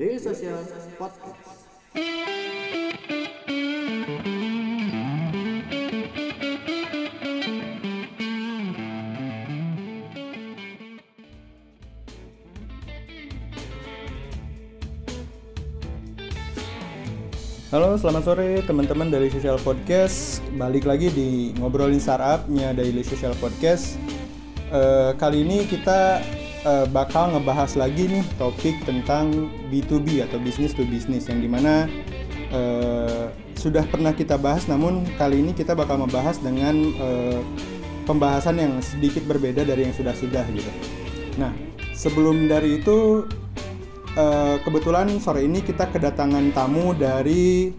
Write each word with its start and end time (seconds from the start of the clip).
Daily 0.00 0.16
Social 0.16 0.56
Podcast. 0.96 1.68
Halo, 17.68 18.00
selamat 18.00 18.24
sore 18.24 18.64
teman-teman 18.64 19.12
dari 19.12 19.28
Social 19.28 19.60
Podcast. 19.60 20.40
Balik 20.56 20.88
lagi 20.88 21.12
di 21.12 21.52
ngobrolin 21.60 22.00
startupnya 22.00 22.72
Daily 22.72 23.04
Social 23.04 23.36
Podcast. 23.36 24.00
Eh, 24.72 25.12
kali 25.20 25.44
ini 25.44 25.68
kita 25.68 26.24
eh, 26.64 26.86
bakal 26.90 27.34
ngebahas 27.36 27.76
lagi 27.78 28.08
nih 28.08 28.24
topik 28.36 28.76
tentang 28.84 29.50
B2B 29.68 30.24
atau 30.24 30.38
business 30.42 30.72
to 30.76 30.84
business 30.88 31.28
yang 31.28 31.40
di 31.40 31.48
mana 31.50 31.86
eh, 32.52 33.30
sudah 33.56 33.84
pernah 33.86 34.16
kita 34.16 34.40
bahas, 34.40 34.64
namun 34.66 35.04
kali 35.20 35.44
ini 35.44 35.52
kita 35.52 35.76
bakal 35.76 36.00
membahas 36.00 36.40
dengan 36.40 36.76
eh, 36.96 37.40
pembahasan 38.08 38.56
yang 38.56 38.72
sedikit 38.80 39.24
berbeda 39.28 39.62
dari 39.62 39.86
yang 39.86 39.94
sudah-sudah 39.94 40.44
gitu. 40.50 40.72
Nah, 41.36 41.52
sebelum 41.94 42.48
dari 42.48 42.80
itu 42.80 43.28
Eh, 44.10 44.56
kebetulan 44.66 45.06
sore 45.22 45.46
ini 45.46 45.62
kita 45.62 45.86
kedatangan 45.86 46.50
tamu 46.50 46.90
dari 46.98 47.70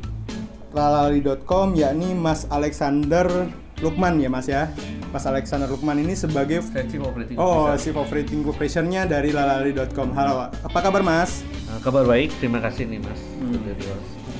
lalali.com 0.71 1.75
yakni 1.75 2.15
Mas 2.15 2.47
Alexander 2.47 3.51
Lukman 3.83 4.15
ya 4.15 4.31
Mas 4.31 4.47
ya. 4.47 4.71
Mas 5.11 5.27
Alexander 5.27 5.67
Lukman 5.67 5.99
ini 5.99 6.15
sebagai 6.15 6.63
Chief 6.87 7.03
Operating 7.03 7.35
Oh. 7.35 7.67
Chief 7.75 7.91
Operating 7.91 8.47
dari 9.05 9.35
lalali.com. 9.35 10.15
Halo, 10.15 10.47
apa 10.47 10.79
kabar 10.79 11.03
Mas? 11.03 11.43
Nah, 11.67 11.83
kabar 11.83 12.07
baik, 12.07 12.31
terima 12.39 12.63
kasih 12.63 12.87
nih 12.87 13.03
Mas. 13.03 13.19
Hmm. 13.43 13.59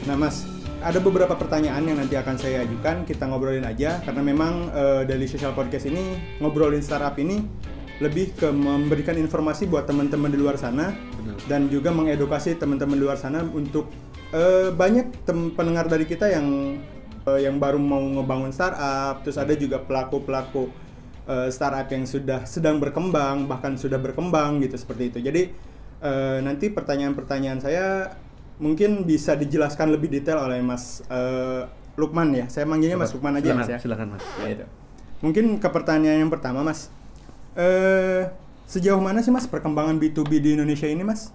Nah 0.08 0.16
Mas, 0.16 0.48
ada 0.80 1.04
beberapa 1.04 1.36
pertanyaan 1.36 1.84
yang 1.84 2.00
nanti 2.00 2.16
akan 2.16 2.40
saya 2.40 2.64
ajukan, 2.64 3.04
kita 3.04 3.28
ngobrolin 3.28 3.68
aja 3.68 4.00
karena 4.02 4.24
memang 4.24 4.72
eh, 4.72 5.04
dari 5.04 5.28
Social 5.28 5.52
Podcast 5.52 5.86
ini 5.86 6.16
ngobrolin 6.40 6.80
startup 6.80 7.20
ini 7.20 7.44
lebih 8.00 8.34
ke 8.34 8.50
memberikan 8.50 9.14
informasi 9.14 9.70
buat 9.70 9.86
teman-teman 9.86 10.32
di 10.32 10.40
luar 10.40 10.58
sana 10.58 10.90
Benar. 11.22 11.38
dan 11.46 11.70
juga 11.70 11.94
mengedukasi 11.94 12.58
teman-teman 12.58 12.98
di 12.98 13.04
luar 13.06 13.20
sana 13.20 13.44
untuk 13.44 13.92
eh, 14.32 14.72
banyak 14.72 15.22
tem- 15.22 15.52
pendengar 15.52 15.86
dari 15.86 16.08
kita 16.08 16.32
yang 16.32 16.80
eh, 17.28 17.40
yang 17.46 17.58
baru 17.58 17.78
mau 17.78 18.02
ngebangun 18.02 18.50
startup, 18.50 19.22
terus 19.22 19.38
ada 19.38 19.54
juga 19.54 19.78
pelaku-pelaku 19.82 20.72
eh, 21.28 21.50
startup 21.50 21.88
yang 21.88 22.06
sudah 22.06 22.46
sedang 22.46 22.78
berkembang 22.78 23.46
bahkan 23.46 23.78
sudah 23.78 23.98
berkembang 23.98 24.62
gitu 24.62 24.76
seperti 24.78 25.14
itu. 25.14 25.20
Jadi 25.22 25.42
eh, 26.02 26.38
nanti 26.42 26.70
pertanyaan-pertanyaan 26.70 27.60
saya 27.62 28.16
mungkin 28.62 29.06
bisa 29.06 29.34
dijelaskan 29.34 29.90
lebih 29.90 30.10
detail 30.10 30.42
oleh 30.42 30.62
Mas 30.62 31.02
eh, 31.10 31.66
Lukman 31.98 32.32
ya. 32.34 32.46
Saya 32.48 32.66
manggilnya 32.66 32.96
Mas 32.96 33.12
Lukman 33.12 33.38
aja 33.38 33.52
silakan, 33.52 33.60
Mas 33.60 33.70
ya. 33.70 33.78
Silakan 33.82 34.08
Mas. 34.16 34.24
Ya, 34.42 34.50
itu. 34.50 34.66
Mungkin 35.22 35.46
ke 35.62 35.70
pertanyaan 35.70 36.26
yang 36.26 36.32
pertama, 36.34 36.66
Mas. 36.66 36.90
Eh, 37.54 38.26
sejauh 38.66 39.02
mana 39.04 39.20
sih 39.20 39.30
Mas 39.30 39.44
perkembangan 39.46 40.00
B2B 40.00 40.40
di 40.40 40.50
Indonesia 40.56 40.88
ini, 40.88 41.04
Mas? 41.04 41.30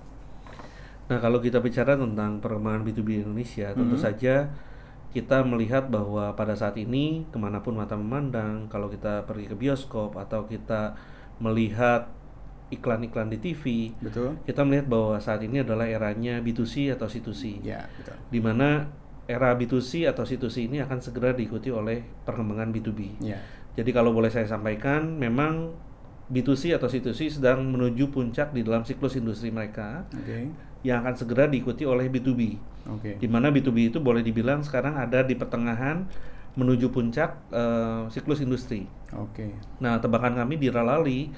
Nah, 1.06 1.22
kalau 1.22 1.38
kita 1.38 1.62
bicara 1.62 1.94
tentang 1.94 2.42
perkembangan 2.42 2.82
B2B 2.82 3.22
Indonesia, 3.22 3.70
tentu 3.76 3.94
Mhm. 3.94 4.02
saja 4.02 4.50
kita 5.16 5.40
melihat 5.48 5.88
bahwa 5.88 6.36
pada 6.36 6.52
saat 6.52 6.76
ini 6.76 7.24
ke 7.32 7.40
mana 7.40 7.64
pun 7.64 7.72
mata 7.72 7.96
memandang, 7.96 8.68
kalau 8.68 8.92
kita 8.92 9.24
pergi 9.24 9.48
ke 9.48 9.56
bioskop 9.56 10.12
atau 10.20 10.44
kita 10.44 10.92
melihat 11.40 12.12
iklan-iklan 12.68 13.32
di 13.32 13.40
TV, 13.40 13.96
Betul. 13.96 14.36
kita 14.44 14.60
melihat 14.68 14.92
bahwa 14.92 15.16
saat 15.16 15.40
ini 15.40 15.64
adalah 15.64 15.88
eranya 15.88 16.44
B2C 16.44 16.92
atau 16.92 17.08
C2C. 17.08 17.64
Ya, 17.64 17.88
betul. 17.96 18.12
di 18.28 18.40
mana 18.44 18.92
era 19.24 19.56
B2C 19.56 20.04
atau 20.04 20.28
C2C 20.28 20.68
ini 20.68 20.84
akan 20.84 21.00
segera 21.00 21.32
diikuti 21.32 21.72
oleh 21.72 22.04
perkembangan 22.28 22.68
B2B. 22.76 23.24
Ya. 23.24 23.40
Jadi 23.72 23.90
kalau 23.96 24.12
boleh 24.12 24.28
saya 24.28 24.44
sampaikan, 24.44 25.16
memang 25.16 25.72
B2C 26.26 26.76
atau 26.76 26.90
C2C 26.90 27.40
sedang 27.40 27.62
menuju 27.64 28.10
puncak 28.10 28.50
di 28.50 28.66
dalam 28.66 28.82
siklus 28.82 29.14
industri 29.14 29.54
mereka 29.54 30.02
Oke. 30.10 30.50
Yang 30.86 31.02
akan 31.02 31.18
segera 31.18 31.50
diikuti 31.50 31.82
oleh 31.82 32.06
B2B. 32.06 32.40
Oke. 32.94 33.18
Di 33.18 33.26
mana 33.26 33.50
B2B 33.50 33.90
itu 33.90 33.98
boleh 33.98 34.22
dibilang 34.22 34.62
sekarang 34.62 34.94
ada 34.94 35.26
di 35.26 35.34
pertengahan 35.34 36.06
menuju 36.54 36.94
puncak 36.94 37.50
eh, 37.50 38.06
siklus 38.14 38.38
industri. 38.38 38.86
Oke. 39.18 39.50
Nah, 39.82 39.98
tebakan 39.98 40.38
kami 40.38 40.62
di 40.62 40.70
Ralali 40.70 41.34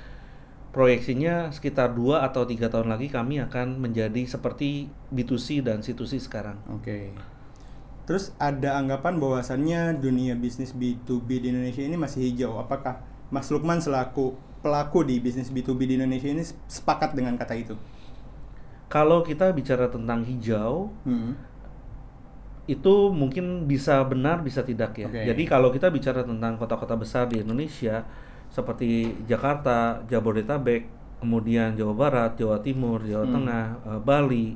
proyeksinya 0.69 1.49
sekitar 1.49 1.97
dua 1.97 2.29
atau 2.29 2.45
tiga 2.45 2.69
tahun 2.69 2.93
lagi 2.93 3.09
kami 3.09 3.41
akan 3.41 3.81
menjadi 3.81 4.29
seperti 4.29 4.93
B2C 5.09 5.65
dan 5.65 5.81
C2C 5.81 6.29
sekarang. 6.29 6.61
Oke. 6.69 7.17
Terus 8.05 8.33
ada 8.41 8.77
anggapan 8.77 9.21
bahwasannya 9.21 10.01
dunia 10.01 10.37
bisnis 10.37 10.73
B2B 10.73 11.29
di 11.45 11.47
Indonesia 11.53 11.85
ini 11.85 11.97
masih 11.97 12.25
hijau. 12.25 12.61
Apakah 12.61 13.01
Mas 13.29 13.49
Lukman 13.53 13.81
selaku 13.81 14.37
pelaku 14.61 15.05
di 15.05 15.21
bisnis 15.21 15.53
B2B 15.53 15.89
di 15.89 15.95
Indonesia 16.01 16.29
ini 16.29 16.45
sepakat 16.69 17.13
dengan 17.17 17.37
kata 17.37 17.57
itu? 17.57 17.77
Kalau 18.89 19.21
kita 19.21 19.53
bicara 19.53 19.89
tentang 19.89 20.25
hijau, 20.25 20.89
Hmm. 21.05 21.37
itu 22.69 23.09
mungkin 23.09 23.65
bisa 23.65 24.05
benar 24.05 24.45
bisa 24.45 24.61
tidak 24.61 24.93
ya. 24.93 25.09
Oke. 25.09 25.25
Jadi 25.25 25.43
kalau 25.49 25.73
kita 25.73 25.89
bicara 25.89 26.21
tentang 26.21 26.61
kota-kota 26.61 27.01
besar 27.01 27.25
di 27.25 27.41
Indonesia 27.41 28.05
seperti 28.53 29.13
Jakarta, 29.25 30.05
Jabodetabek, 30.05 30.85
kemudian 31.21 31.73
Jawa 31.77 31.95
Barat, 31.97 32.37
Jawa 32.37 32.61
Timur, 32.61 33.01
Jawa 33.05 33.25
Hmm. 33.25 33.35
Tengah, 33.41 33.65
eh, 33.89 34.01
Bali, 34.05 34.47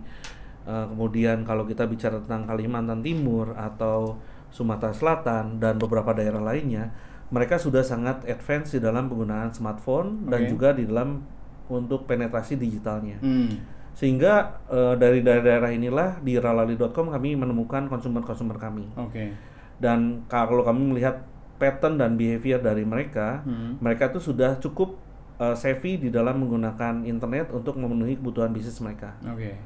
eh, 0.65 0.85
kemudian 0.93 1.41
kalau 1.45 1.65
kita 1.65 1.89
bicara 1.89 2.21
tentang 2.21 2.45
Kalimantan 2.45 3.01
Timur 3.01 3.57
atau 3.57 4.21
Sumatera 4.53 4.93
Selatan 4.93 5.57
dan 5.57 5.81
beberapa 5.81 6.13
daerah 6.13 6.45
lainnya, 6.45 6.93
mereka 7.33 7.57
sudah 7.57 7.81
sangat 7.81 8.29
advance 8.29 8.77
di 8.77 8.81
dalam 8.85 9.09
penggunaan 9.09 9.57
smartphone 9.57 10.29
dan 10.29 10.45
Oke. 10.45 10.49
juga 10.53 10.77
di 10.77 10.85
dalam 10.85 11.25
untuk 11.73 12.05
penetrasi 12.05 12.61
digitalnya. 12.61 13.17
Hmm. 13.25 13.57
Sehingga 13.93 14.63
eh, 14.67 14.95
dari 14.97 15.21
daerah-daerah 15.21 15.71
inilah 15.71 16.09
di 16.21 16.37
ralali.com 16.37 17.13
kami 17.13 17.37
menemukan 17.37 17.87
konsumer-konsumer 17.87 18.57
kami. 18.57 18.89
Oke. 18.97 19.37
Dan 19.77 20.25
kalau 20.27 20.63
kami 20.63 20.95
melihat 20.95 21.23
pattern 21.59 21.99
dan 21.99 22.19
behavior 22.19 22.59
dari 22.59 22.83
mereka, 22.83 23.43
Hmm. 23.45 23.79
mereka 23.79 24.11
tuh 24.11 24.23
sudah 24.23 24.59
cukup 24.59 24.99
eh, 25.39 25.57
savvy 25.57 25.99
di 25.99 26.09
dalam 26.09 26.39
menggunakan 26.39 27.03
internet 27.03 27.51
untuk 27.51 27.75
memenuhi 27.75 28.15
kebutuhan 28.15 28.51
bisnis 28.51 28.79
mereka. 28.79 29.19
Oke. 29.27 29.59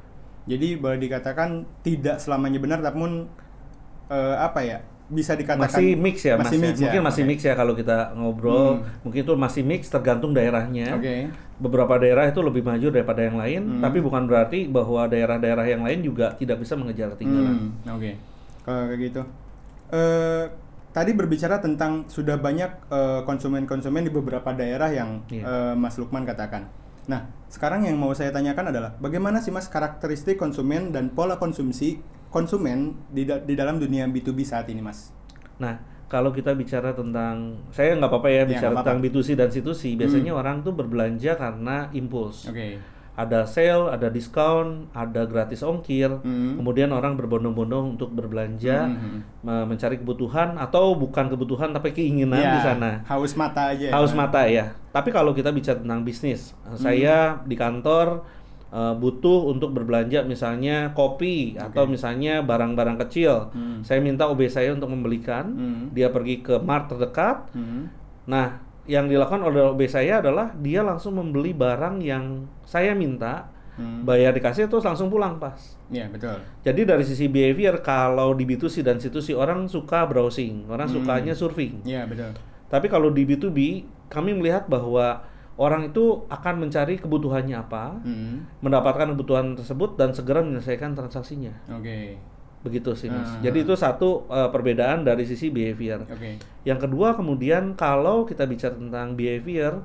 Jadi 0.47 0.79
boleh 0.79 0.97
dikatakan 0.97 1.67
tidak 1.83 2.17
selamanya 2.17 2.57
benar, 2.57 2.79
namun 2.79 3.27
eh, 4.07 4.35
apa 4.37 4.63
ya? 4.63 4.79
Bisa 5.07 5.39
dikatakan 5.39 5.71
Masih 5.71 5.95
mix 5.95 6.19
ya, 6.19 6.35
masih 6.35 6.57
Mas. 6.59 6.59
ya? 6.59 6.67
mix 6.67 6.75
Mungkin 6.83 7.01
masih 7.01 7.23
Oke. 7.23 7.29
mix 7.31 7.39
ya 7.41 7.53
kalau 7.55 7.73
kita 7.73 8.11
ngobrol. 8.11 8.83
Hmm. 8.83 9.07
Mungkin 9.07 9.19
itu 9.23 9.33
masih 9.33 9.63
mix 9.63 9.87
tergantung 9.87 10.35
daerahnya. 10.35 10.99
Oke. 10.99 11.31
Beberapa 11.57 11.95
daerah 11.95 12.27
itu 12.27 12.39
lebih 12.39 12.61
maju 12.61 12.87
daripada 12.91 13.23
yang 13.23 13.39
lain, 13.39 13.61
Hmm. 13.65 13.81
tapi 13.81 13.97
bukan 13.97 14.27
berarti 14.27 14.67
bahwa 14.67 15.07
daerah-daerah 15.07 15.63
yang 15.63 15.81
lain 15.81 16.03
juga 16.03 16.35
tidak 16.35 16.59
bisa 16.59 16.75
mengejar 16.75 17.15
ketinggalan. 17.15 17.71
Hmm, 17.81 17.95
Oke. 17.95 18.19
Kalau 18.61 18.83
kayak 18.85 18.99
gitu. 19.01 19.21
Eh 19.89 20.43
tadi 20.91 21.13
berbicara 21.13 21.61
tentang 21.61 22.03
sudah 22.07 22.35
banyak 22.35 22.71
eh, 22.89 23.21
konsumen-konsumen 23.23 24.03
di 24.03 24.11
beberapa 24.11 24.49
daerah 24.51 24.89
yang 24.89 25.23
eh, 25.29 25.39
Iya. 25.39 25.73
Mas 25.73 25.95
Lukman 25.95 26.25
katakan. 26.25 26.67
Nah, 27.07 27.23
sekarang 27.47 27.87
yang 27.87 27.95
mau 27.95 28.11
saya 28.11 28.35
tanyakan 28.35 28.75
adalah 28.75 28.91
bagaimana 28.99 29.39
sih 29.39 29.47
Mas 29.47 29.71
karakteristik 29.71 30.35
konsumen 30.35 30.91
dan 30.91 31.07
pola 31.07 31.39
konsumsi 31.39 32.03
konsumen 32.29 32.79
di, 33.07 33.23
da- 33.23 33.39
di 33.39 33.53
dalam 33.53 33.77
dunia 33.77 34.05
B2B 34.05 34.39
saat 34.41 34.67
ini, 34.67 34.79
Mas? 34.79 35.11
Nah, 35.57 35.79
kalau 36.05 36.29
kita 36.29 36.53
bicara 36.53 36.91
tentang 36.91 37.59
saya 37.69 37.91
nggak 37.93 38.07
apa-apa 38.07 38.29
ya 38.29 38.35
Ya, 38.37 38.43
bicara 38.47 38.71
nggak 38.71 38.79
tentang 38.81 38.99
apa-apa. 38.99 39.15
B2C 39.15 39.29
dan 39.33 39.49
C2C, 39.49 39.81
biasanya 39.95 40.31
orang 40.31 40.61
tuh 40.61 40.71
berbelanja 40.71 41.33
karena 41.33 41.89
impuls. 41.91 42.45
Oke. 42.45 42.79
Ada 43.17 43.43
sale, 43.43 43.89
ada 43.89 44.07
diskon, 44.07 44.93
ada 44.93 45.25
gratis 45.25 45.65
ongkir. 45.65 46.21
Hmm. 46.21 46.53
Kemudian 46.53 46.93
orang 46.93 47.17
berbondong-bondong 47.17 47.97
untuk 47.97 48.13
berbelanja, 48.13 48.85
Hmm. 48.85 49.25
me- 49.41 49.65
mencari 49.65 49.97
kebutuhan 49.97 50.53
atau 50.55 50.93
bukan 50.93 51.25
kebutuhan 51.27 51.73
tapi 51.73 51.91
keinginan 51.91 52.37
Ya, 52.37 52.53
di 52.53 52.61
sana. 52.61 53.01
Haus 53.03 53.33
mata 53.33 53.73
aja. 53.73 53.89
ya, 53.89 53.91
Haus 53.91 54.13
Mas? 54.13 54.21
mata 54.21 54.45
ya. 54.45 54.77
Tapi 54.93 55.09
kalau 55.09 55.33
kita 55.33 55.49
bicara 55.49 55.81
tentang 55.81 56.05
bisnis, 56.05 56.53
Hmm. 56.61 56.77
saya 56.77 57.41
di 57.41 57.57
kantor 57.57 58.21
eh, 58.67 58.93
butuh 58.95 59.47
untuk 59.47 59.71
berbelanja 59.71 60.23
misalnya 60.23 60.91
kopi 60.91 61.55
atau 61.55 61.87
misalnya 61.87 62.43
barang-barang 62.43 62.97
kecil. 63.07 63.51
Hmm. 63.51 63.79
Saya 63.81 64.03
minta 64.03 64.27
OB 64.27 64.47
saya 64.47 64.75
untuk 64.75 64.91
membelikan. 64.91 65.45
Hmm. 65.51 65.83
Dia 65.95 66.11
pergi 66.11 66.43
ke 66.43 66.59
mart 66.59 66.91
terdekat. 66.91 67.47
Hmm. 67.55 67.87
Nah, 68.27 68.59
yang 68.87 69.07
dilakukan 69.07 69.43
oleh 69.43 69.71
OB 69.71 69.81
saya 69.87 70.19
adalah 70.19 70.51
dia 70.55 70.83
langsung 70.83 71.15
membeli 71.15 71.51
barang 71.51 71.99
yang 72.03 72.47
saya 72.63 72.95
minta, 72.95 73.51
Hmm. 73.77 74.01
bayar 74.09 74.33
dikasih 74.33 74.65
terus 74.65 74.81
langsung 74.81 75.05
pulang 75.05 75.37
pas. 75.37 75.77
Iya, 75.93 76.09
betul. 76.09 76.41
Jadi 76.65 76.81
dari 76.81 77.05
sisi 77.05 77.29
behavior 77.29 77.77
kalau 77.85 78.33
di 78.33 78.41
B2C 78.41 78.81
dan 78.81 78.97
C2C 78.97 79.37
orang 79.37 79.69
suka 79.69 80.01
browsing, 80.09 80.65
orang 80.65 80.89
Hmm. 80.89 80.97
sukanya 80.97 81.37
surfing. 81.37 81.85
Iya, 81.85 82.09
betul. 82.09 82.33
Tapi 82.73 82.89
kalau 82.89 83.13
di 83.13 83.21
B2B 83.21 83.85
kami 84.09 84.33
melihat 84.33 84.65
bahwa 84.65 85.21
orang 85.57 85.85
itu 85.85 86.25
akan 86.27 86.55
mencari 86.59 86.95
kebutuhannya 86.95 87.57
apa, 87.57 87.97
Hmm. 87.99 88.45
mendapatkan 88.59 89.09
kebutuhan 89.09 89.53
tersebut 89.53 89.95
dan 89.95 90.13
segera 90.13 90.39
menyelesaikan 90.39 90.93
transaksinya. 90.93 91.51
Oke. 91.71 92.13
Begitu 92.61 92.93
sih 92.93 93.07
mas. 93.07 93.25
Ah. 93.27 93.41
Jadi 93.41 93.63
itu 93.63 93.73
satu 93.73 94.25
eh, 94.27 94.47
perbedaan 94.47 95.01
dari 95.01 95.23
sisi 95.23 95.49
behavior. 95.49 96.03
Oke. 96.03 96.37
Yang 96.61 96.79
kedua 96.83 97.13
kemudian 97.13 97.73
kalau 97.73 98.23
kita 98.23 98.43
bicara 98.43 98.73
tentang 98.73 99.13
behavior 99.13 99.81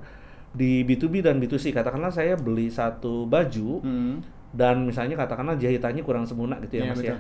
di 0.50 0.82
B2B 0.82 1.22
dan 1.22 1.36
B2C, 1.38 1.72
katakanlah 1.72 2.10
saya 2.10 2.36
beli 2.36 2.68
satu 2.68 3.24
baju 3.24 3.80
Hmm. 3.80 4.20
dan 4.52 4.84
misalnya 4.84 5.16
katakanlah 5.16 5.56
jahitannya 5.56 6.02
kurang 6.02 6.24
sempurna 6.24 6.60
gitu 6.60 6.76
ya 6.76 6.84
Iya, 6.84 6.90
mas 6.90 7.00
betul. 7.00 7.10
ya. 7.10 7.18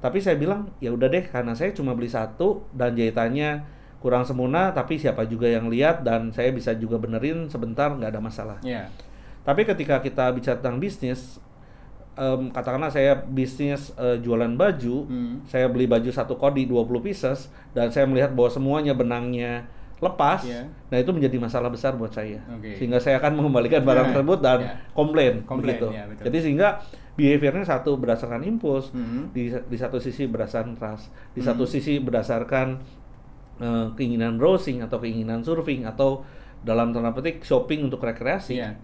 Tapi 0.00 0.18
saya 0.18 0.34
bilang 0.34 0.66
ya 0.78 0.90
udah 0.90 1.06
deh 1.06 1.22
karena 1.24 1.54
saya 1.54 1.70
cuma 1.70 1.94
beli 1.94 2.08
satu 2.08 2.66
dan 2.70 2.92
jahitannya 2.92 3.62
kurang 4.04 4.20
sempurna 4.22 4.68
tapi 4.68 5.00
siapa 5.00 5.24
juga 5.24 5.48
yang 5.48 5.72
lihat 5.72 6.04
dan 6.04 6.28
saya 6.28 6.52
bisa 6.52 6.76
juga 6.76 7.00
benerin 7.00 7.48
sebentar 7.48 7.88
nggak 7.88 8.12
ada 8.12 8.20
masalah. 8.20 8.58
Ya. 8.60 8.92
Tapi 9.40 9.64
ketika 9.64 9.96
kita 9.98 10.28
bicara 10.30 10.60
tentang 10.60 10.76
bisnis, 10.76 11.40
em, 12.14 12.48
katakanlah 12.48 12.88
saya 12.88 13.16
bisnis 13.16 13.96
eh, 13.96 14.20
jualan 14.20 14.52
baju, 14.52 14.96
Hmm. 15.04 15.40
saya 15.44 15.66
beli 15.66 15.84
baju 15.84 16.08
satu 16.08 16.36
kodi 16.36 16.64
20 16.64 17.00
pieces 17.00 17.48
dan 17.72 17.88
saya 17.88 18.04
melihat 18.04 18.30
bahwa 18.30 18.52
semuanya 18.52 18.92
benangnya 18.92 19.64
lepas, 19.98 20.44
Iya. 20.44 20.68
nah 20.92 21.00
itu 21.00 21.08
menjadi 21.10 21.40
masalah 21.40 21.72
besar 21.72 21.96
buat 21.96 22.12
saya. 22.12 22.36
Oke. 22.52 22.76
Sehingga 22.76 23.00
saya 23.00 23.16
akan 23.16 23.40
mengembalikan 23.40 23.80
barang 23.80 24.10
Iya, 24.10 24.14
tersebut 24.14 24.38
dan 24.38 24.58
iya. 24.60 24.72
komplain, 24.92 25.34
Komplain, 25.42 25.80
begitu. 25.80 25.86
iya, 25.90 26.04
betul. 26.04 26.24
Jadi 26.28 26.38
sehingga 26.44 26.68
behaviornya 27.14 27.64
satu 27.64 27.96
berdasarkan 27.96 28.42
impuls, 28.44 28.92
Hmm. 28.92 29.32
di 29.32 29.48
di 29.48 29.76
satu 29.78 29.96
sisi 29.96 30.28
berdasarkan 30.28 30.76
trust, 30.76 31.08
di 31.32 31.40
Hmm. 31.40 31.48
satu 31.48 31.64
sisi 31.64 31.98
berdasarkan 31.98 32.84
eh, 33.58 33.86
keinginan 33.94 34.36
browsing 34.36 34.82
atau 34.82 34.98
keinginan 34.98 35.42
surfing 35.42 35.84
atau 35.84 36.24
dalam 36.64 36.90
tanda 36.90 37.12
petik 37.12 37.44
shopping 37.44 37.84
untuk 37.86 38.00
rekreasi. 38.00 38.56
Iya. 38.56 38.74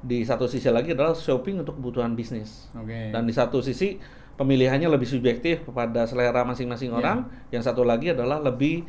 Di 0.00 0.24
satu 0.24 0.48
sisi 0.48 0.68
lagi 0.68 0.92
adalah 0.92 1.12
shopping 1.12 1.60
untuk 1.60 1.76
kebutuhan 1.80 2.12
bisnis. 2.12 2.68
Oke. 2.72 3.12
Dan 3.12 3.24
di 3.24 3.32
satu 3.32 3.60
sisi 3.60 3.96
pemilihannya 4.36 4.88
lebih 4.88 5.04
subjektif 5.04 5.64
kepada 5.64 6.08
selera 6.08 6.44
masing-masing 6.44 6.92
Iya. 6.92 6.98
orang. 7.00 7.18
Yang 7.52 7.62
satu 7.68 7.84
lagi 7.84 8.12
adalah 8.12 8.40
lebih 8.40 8.84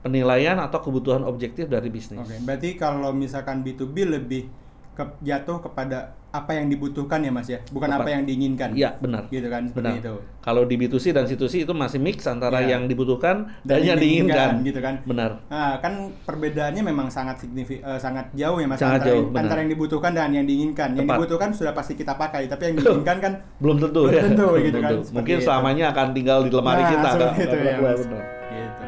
penilaian 0.00 0.60
atau 0.60 0.84
kebutuhan 0.84 1.24
objektif 1.24 1.64
dari 1.68 1.88
bisnis. 1.88 2.20
Oke, 2.20 2.36
berarti 2.44 2.76
kalau 2.76 3.12
misalkan 3.16 3.64
B2B 3.64 4.04
lebih 4.04 4.48
ke, 4.94 5.02
jatuh 5.20 5.58
kepada 5.60 5.98
apa 6.30 6.50
yang 6.50 6.66
dibutuhkan 6.66 7.18
ya 7.18 7.30
Mas 7.30 7.46
ya, 7.46 7.62
bukan 7.68 7.86
Tepat. 7.88 8.00
apa 8.00 8.08
yang 8.10 8.22
diinginkan. 8.24 8.74
Iya, 8.74 8.98
benar. 8.98 9.22
Gitu 9.28 9.46
kan, 9.46 9.62
seperti 9.64 9.86
Benar. 9.86 10.02
itu. 10.02 10.14
Kalau 10.40 10.62
di 10.64 10.74
B2C 10.76 11.04
dan 11.10 11.24
C2C 11.24 11.62
itu 11.62 11.70
masih 11.70 11.98
mix 11.98 12.26
antara 12.26 12.58
Iya. 12.58 12.74
yang 12.74 12.82
dibutuhkan 12.84 13.54
dan, 13.62 13.78
yang 13.80 13.94
diinginkan. 13.94 14.58
gitu 14.60 14.82
kan. 14.82 14.98
Benar. 15.04 15.38
Nah, 15.46 15.78
kan 15.78 15.94
perbedaannya 16.20 16.82
memang 16.82 17.06
sangat 17.06 17.38
signifik 17.38 17.78
eh, 17.78 17.94
sangat 17.96 18.34
jauh 18.34 18.58
ya 18.58 18.66
Mas 18.66 18.76
Sangat 18.76 18.98
antara, 18.98 19.10
jauh, 19.12 19.30
benar. 19.30 19.42
antara 19.46 19.58
yang 19.62 19.70
dibutuhkan 19.70 20.10
dan 20.10 20.30
yang 20.32 20.42
diinginkan. 20.42 20.88
Yang 20.92 21.06
Tepat. 21.06 21.14
dibutuhkan 21.16 21.48
sudah 21.54 21.72
pasti 21.72 21.94
kita 21.94 22.14
pakai, 22.14 22.42
tapi 22.46 22.62
yang 22.64 22.76
diinginkan 22.76 23.16
kan 23.20 23.32
Belum 23.56 23.76
tentu 23.78 24.00
Belum 24.02 24.10
ya. 24.12 24.22
tentu, 24.24 24.46
Belum 24.48 24.66
gitu 24.66 24.78
kan, 24.80 24.90
tentu. 24.90 24.98
seperti 25.04 25.14
Mungkin 25.14 25.36
itu. 25.36 25.46
selamanya 25.46 25.84
akan 25.90 26.06
tinggal 26.10 26.38
di 26.42 26.50
lemari 26.50 26.82
Nah, 26.82 26.90
kita. 26.90 27.08
nggak- 27.14 27.34
itu 27.36 27.56
ya, 27.56 27.74
Mas. 27.78 28.00
benar. 28.02 28.24
gitu. 28.50 28.82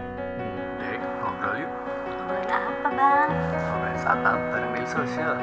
Dek, 0.77 0.99
ngobrol 1.17 1.55
yuk. 1.57 1.71
Ngobrolin 2.11 2.51
apa 2.51 2.89
bang? 2.91 3.29
Ngobrolin 3.55 3.97
startup 3.97 4.39
bareng 4.51 4.71
media 4.73 4.91
sosial. 4.91 5.35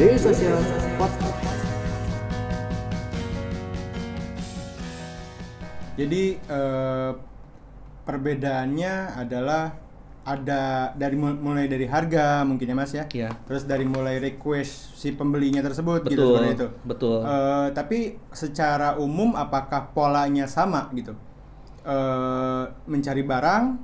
Daily 0.00 0.16
Social 0.16 0.56
Podcast. 0.96 1.60
Jadi 6.00 6.40
eh, 6.40 7.10
perbedaannya 8.08 8.94
adalah 9.12 9.76
ada 10.24 10.96
dari 10.96 11.20
mul- 11.20 11.36
mulai 11.44 11.68
dari 11.68 11.84
harga 11.84 12.48
mungkin 12.48 12.72
ya 12.72 12.76
Mas 12.80 12.96
ya. 12.96 13.04
Iya. 13.12 13.28
Terus 13.44 13.68
dari 13.68 13.84
mulai 13.84 14.16
request 14.16 14.96
si 14.96 15.12
pembelinya 15.12 15.60
tersebut 15.60 16.08
gitu 16.08 16.16
Betul. 16.16 16.32
seperti 16.32 16.48
itu. 16.56 16.68
Betul. 16.88 17.18
Eh, 17.20 17.68
tapi 17.76 17.98
secara 18.32 18.96
umum 18.96 19.36
apakah 19.36 19.92
polanya 19.92 20.48
sama 20.48 20.88
gitu? 20.96 21.12
Eh, 21.84 22.64
mencari 22.88 23.20
barang, 23.20 23.76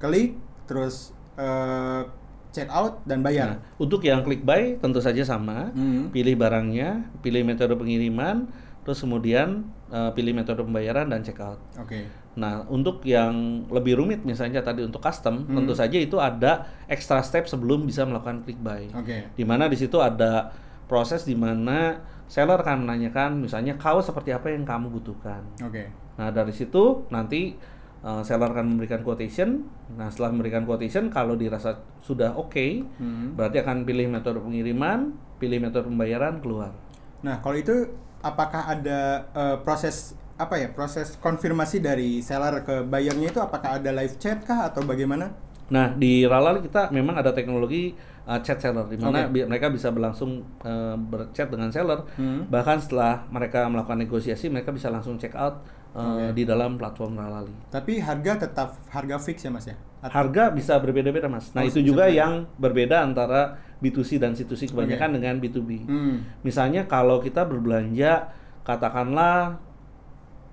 klik, 0.00 0.32
terus 0.64 1.12
eh, 1.36 2.08
check 2.58 2.68
out 2.68 2.98
dan 3.04 3.18
Nah, 3.18 3.24
bayar. 3.24 3.48
untuk 3.76 4.02
yang 4.02 4.20
klik 4.20 4.42
buy 4.42 4.74
tentu 4.76 4.98
saja 4.98 5.22
sama. 5.22 5.70
Hmm. 5.70 6.10
Pilih 6.10 6.34
barangnya, 6.34 7.06
pilih 7.20 7.42
metode 7.42 7.72
pengiriman, 7.72 8.50
terus 8.82 8.98
kemudian 8.98 9.62
eh, 9.88 10.10
pilih 10.12 10.34
metode 10.34 10.60
pembayaran 10.60 11.06
dan 11.06 11.22
check 11.22 11.38
out. 11.38 11.56
Oke. 11.78 12.04
Nah, 12.34 12.60
untuk 12.68 13.00
yang 13.02 13.32
lebih 13.66 13.96
rumit 13.96 14.20
misalnya 14.20 14.60
tadi 14.60 14.82
untuk 14.82 15.00
custom, 15.00 15.42
Hmm. 15.42 15.56
tentu 15.56 15.72
saja 15.72 15.96
itu 15.96 16.18
ada 16.18 16.68
extra 16.84 17.18
step 17.18 17.46
sebelum 17.46 17.82
bisa 17.82 18.04
melakukan 18.04 18.44
click 18.44 18.60
buy. 18.60 18.84
Oke. 18.92 19.32
Di 19.32 19.42
mana 19.42 19.64
di 19.64 19.74
situ 19.74 19.96
ada 19.96 20.52
proses 20.84 21.22
di 21.22 21.32
mana 21.32 21.98
seller 22.28 22.60
akan 22.60 22.84
menanyakan 22.84 23.40
misalnya 23.40 23.74
kaos 23.74 24.04
seperti 24.04 24.30
apa 24.30 24.52
yang 24.52 24.62
kamu 24.62 24.92
butuhkan. 24.92 25.40
Oke. 25.64 25.88
Nah, 26.14 26.28
dari 26.28 26.52
situ 26.52 27.08
nanti 27.08 27.56
uh, 28.02 28.22
seller 28.22 28.50
akan 28.50 28.76
memberikan 28.76 29.00
quotation. 29.02 29.66
Nah, 29.94 30.10
setelah 30.10 30.34
memberikan 30.34 30.62
quotation 30.64 31.10
kalau 31.10 31.34
dirasa 31.34 31.82
sudah 32.02 32.34
oke, 32.34 32.86
Hmm. 33.00 33.34
berarti 33.34 33.62
akan 33.62 33.82
pilih 33.86 34.06
metode 34.10 34.38
pengiriman, 34.42 35.14
pilih 35.38 35.58
metode 35.62 35.86
pembayaran, 35.86 36.42
keluar. 36.42 36.74
Nah, 37.22 37.42
kalau 37.42 37.58
itu 37.58 37.74
apakah 38.22 38.70
ada 38.70 39.26
eh, 39.34 39.56
proses 39.62 40.14
apa 40.38 40.54
ya? 40.58 40.70
Proses 40.70 41.18
konfirmasi 41.18 41.82
dari 41.82 42.22
seller 42.22 42.62
ke 42.62 42.86
buyernya 42.86 43.34
itu 43.34 43.40
apakah 43.42 43.82
ada 43.82 43.90
live 43.90 44.18
chat 44.22 44.42
kah 44.46 44.70
atau 44.70 44.86
bagaimana? 44.86 45.34
Nah, 45.68 45.92
di 45.92 46.24
Ralal 46.24 46.64
kita 46.64 46.88
memang 46.94 47.18
ada 47.20 47.34
teknologi 47.34 47.92
uh, 48.28 48.38
chat 48.38 48.60
seller 48.60 48.84
di 48.84 48.96
mana 48.96 49.24
Oke. 49.24 49.32
bi- 49.34 49.46
mereka 49.46 49.66
bisa 49.68 49.88
berlangsung 49.88 50.30
uh, 50.62 50.94
berchat 50.94 51.48
dengan 51.48 51.68
seller. 51.68 52.04
Hmm. 52.14 52.44
Bahkan 52.46 52.76
setelah 52.78 53.24
mereka 53.26 53.64
melakukan 53.64 53.96
negosiasi, 53.98 54.46
mereka 54.46 54.68
bisa 54.68 54.86
langsung 54.86 55.16
check 55.16 55.32
out 55.32 55.64
uh, 55.92 56.28
Oke. 56.28 56.36
di 56.36 56.44
dalam 56.44 56.76
platform 56.76 57.16
Ralali. 57.16 57.56
Tapi 57.66 57.98
harga 57.98 58.44
tetap 58.44 58.76
harga 58.88 59.16
fix 59.16 59.42
ya, 59.42 59.50
Mas 59.50 59.64
ya? 59.64 59.74
Atau- 59.98 60.14
Harga 60.14 60.52
bisa 60.52 60.76
berbeda-beda, 60.76 61.26
Mas. 61.26 61.50
Nah, 61.50 61.64
Oh, 61.64 61.66
itu 61.66 61.82
juga 61.82 62.06
berbeda. 62.06 62.20
yang 62.20 62.32
berbeda 62.54 62.96
antara 63.02 63.40
B2C 63.78 64.18
dan 64.18 64.30
C2C 64.30 64.70
kebanyakan 64.70 65.16
dengan 65.16 65.34
B2B. 65.38 65.70
Hmm. 65.82 66.16
Misalnya 66.42 66.84
kalau 66.84 67.18
kita 67.18 67.42
berbelanja 67.42 68.30
katakanlah 68.62 69.58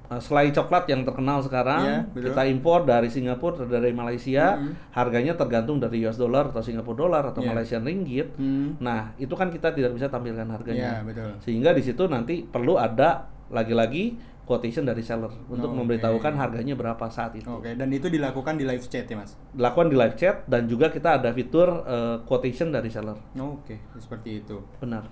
selai 0.08 0.54
coklat 0.54 0.86
yang 0.86 1.02
terkenal 1.02 1.42
sekarang 1.42 1.82
Iya, 1.82 1.98
betul. 2.14 2.30
kita 2.30 2.42
impor 2.46 2.86
dari 2.86 3.10
Singapura 3.10 3.58
atau 3.58 3.66
dari 3.66 3.90
Malaysia 3.90 4.54
Mhm. 4.56 4.94
harganya 4.94 5.34
tergantung 5.34 5.78
dari 5.78 6.02
US 6.02 6.16
dollar 6.16 6.54
atau 6.54 6.62
Singapura 6.62 6.98
dollar 6.98 7.24
atau 7.26 7.42
Iya. 7.42 7.50
Malaysian 7.50 7.82
ringgit. 7.82 8.38
Hmm. 8.38 8.78
Nah, 8.78 9.18
itu 9.18 9.34
kan 9.34 9.50
kita 9.50 9.72
tidak 9.72 9.92
bisa 9.92 10.06
tampilkan 10.06 10.46
harganya. 10.46 11.02
Iya, 11.02 11.06
betul. 11.06 11.32
Sehingga 11.42 11.74
di 11.74 11.82
situ 11.82 12.06
nanti 12.06 12.46
perlu 12.46 12.78
ada 12.78 13.26
lagi-lagi 13.50 14.14
quotation 14.46 14.86
dari 14.86 15.02
seller 15.02 15.34
untuk 15.50 15.74
Oke. 15.74 15.78
memberitahukan 15.82 16.34
harganya 16.38 16.78
berapa 16.78 17.10
saat 17.10 17.34
itu. 17.34 17.50
Oke, 17.50 17.74
dan 17.74 17.90
itu 17.90 18.06
dilakukan 18.06 18.54
di 18.54 18.64
live 18.64 18.86
chat 18.86 19.10
ya, 19.10 19.18
Mas? 19.18 19.34
Dilakukan 19.52 19.90
di 19.90 19.98
live 19.98 20.14
chat 20.14 20.46
dan 20.46 20.70
juga 20.70 20.94
kita 20.94 21.18
ada 21.18 21.34
fitur 21.34 21.82
uh, 21.82 22.22
quotation 22.22 22.70
dari 22.70 22.94
seller. 22.94 23.18
Oke, 23.36 23.82
seperti 23.98 24.46
itu. 24.46 24.62
Benar. 24.78 25.10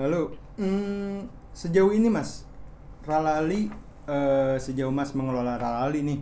Lalu, 0.00 0.32
hmm, 0.56 1.18
sejauh 1.52 1.92
ini 1.92 2.08
Mas, 2.08 2.48
Ralali 3.04 3.68
eh, 4.10 4.56
sejauh 4.58 4.90
Mas 4.90 5.14
mengelola 5.14 5.54
Ralali 5.54 6.02
nih, 6.02 6.20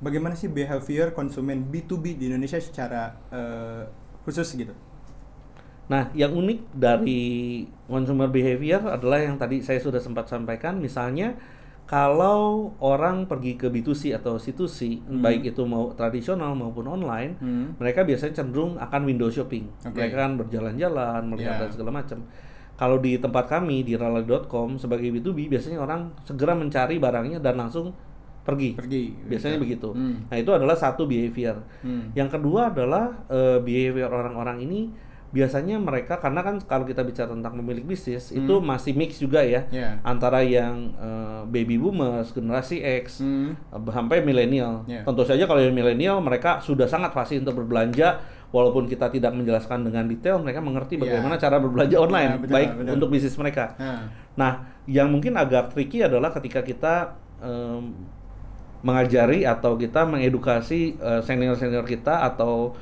bagaimana 0.00 0.32
sih 0.32 0.48
behavior 0.48 1.12
konsumen 1.12 1.68
B2B 1.68 2.16
di 2.16 2.32
Indonesia 2.32 2.56
secara 2.56 3.12
eh, 3.28 3.84
khusus 4.24 4.48
gitu? 4.56 4.72
Nah, 5.90 6.06
yang 6.14 6.30
unik 6.32 6.70
dari 6.70 7.66
consumer 7.84 8.30
behavior 8.30 8.78
adalah 8.86 9.18
yang 9.18 9.34
tadi 9.36 9.58
saya 9.58 9.82
sudah 9.82 9.98
sempat 9.98 10.30
sampaikan, 10.30 10.78
misalnya 10.78 11.34
kalau 11.90 12.70
orang 12.78 13.26
pergi 13.26 13.58
ke 13.58 13.66
B2C 13.66 14.14
atau 14.14 14.38
C2C, 14.38 15.02
Hmm. 15.02 15.18
baik 15.18 15.50
itu 15.50 15.66
mau 15.66 15.90
tradisional 15.90 16.54
maupun 16.54 16.86
online, 16.86 17.34
Hmm. 17.42 17.74
mereka 17.74 18.06
biasanya 18.06 18.38
cenderung 18.38 18.78
akan 18.78 19.00
window 19.02 19.26
shopping. 19.26 19.66
Oke. 19.82 19.98
Mereka 19.98 20.14
kan 20.14 20.38
berjalan-jalan, 20.38 21.26
melihat 21.26 21.58
Ya. 21.58 21.60
dan 21.66 21.70
segala 21.74 21.90
macam. 21.90 22.22
Kalau 22.80 22.96
di 22.96 23.20
tempat 23.20 23.44
kami 23.46 23.84
di 23.84 23.92
rally.com 23.92 24.80
sebagai 24.80 25.12
B2B 25.12 25.52
biasanya 25.52 25.76
orang 25.78 26.16
segera 26.24 26.56
mencari 26.56 26.96
barangnya 26.96 27.36
dan 27.36 27.60
langsung 27.60 27.92
pergi. 28.40 28.72
Pergi. 28.72 29.12
Biasanya 29.28 29.60
gitu. 29.60 29.62
begitu. 29.62 29.88
Hmm. 29.92 30.24
Nah, 30.26 30.36
itu 30.40 30.48
adalah 30.48 30.72
satu 30.72 31.04
behavior. 31.04 31.60
Hmm. 31.84 32.08
Yang 32.16 32.40
kedua 32.40 32.72
adalah 32.72 33.20
eh, 33.28 33.60
behavior 33.60 34.08
orang-orang 34.08 34.64
ini 34.64 34.80
biasanya 35.30 35.78
mereka 35.78 36.18
karena 36.18 36.42
kan 36.42 36.58
kalau 36.58 36.82
kita 36.82 37.06
bicara 37.06 37.30
tentang 37.30 37.54
pemilik 37.54 37.86
bisnis 37.86 38.34
itu 38.34 38.50
masih 38.58 38.98
mix 38.98 39.14
juga 39.14 39.38
ya 39.38 39.62
Hmm. 39.62 39.76
Ya. 39.76 39.88
antara 40.02 40.42
yang 40.42 40.90
eh, 40.98 41.40
baby 41.46 41.78
boomers, 41.78 42.32
generasi 42.32 42.82
X, 42.82 43.20
Hmm. 43.20 43.54
eh, 43.54 43.90
sampai 43.92 44.24
milenial. 44.24 44.82
Ya. 44.88 45.04
Tentu 45.06 45.22
saja 45.22 45.44
kalau 45.44 45.60
yang 45.60 45.70
milenial 45.70 46.18
mereka 46.18 46.58
sudah 46.58 46.88
sangat 46.88 47.12
fasih 47.12 47.44
untuk 47.44 47.60
berbelanja 47.60 48.18
walaupun 48.50 48.84
kita 48.84 49.06
tidak 49.08 49.30
menjelaskan 49.30 49.86
dengan 49.86 50.04
detail 50.04 50.38
mereka 50.38 50.58
mengerti 50.58 50.94
Ya. 50.94 51.06
bagaimana 51.06 51.34
cara 51.36 51.56
berbelanja 51.56 51.96
online 51.96 52.30
Ya, 52.30 52.38
betul, 52.38 52.54
baik 52.54 52.70
betul. 52.76 52.92
untuk 52.98 53.08
bisnis 53.10 53.36
mereka. 53.36 53.64
Nah, 53.76 54.00
Nah, 54.30 54.52
yang 54.86 55.08
mungkin 55.08 55.34
agak 55.34 55.70
tricky 55.70 56.00
adalah 56.00 56.30
ketika 56.30 56.60
kita 56.60 56.94
em, 57.38 57.92
mengajari 58.80 59.44
atau 59.44 59.76
kita 59.76 60.02
mengedukasi 60.04 60.96
eh, 60.96 61.20
senior-senior 61.20 61.84
kita 61.84 62.24
atau 62.24 62.72